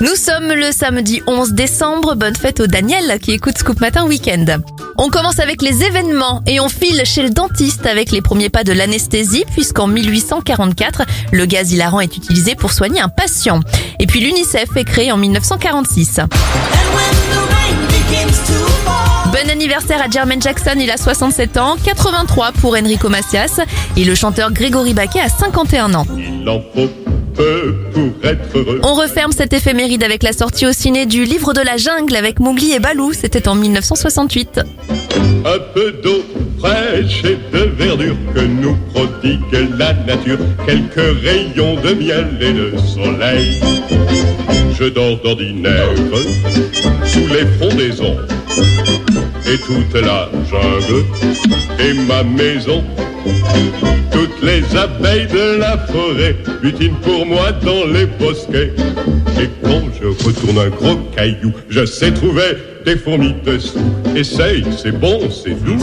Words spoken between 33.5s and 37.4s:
1968. Un peu d'eau fraîche et